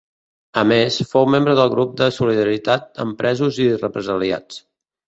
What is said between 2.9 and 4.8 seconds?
amb Presos i Represaliats.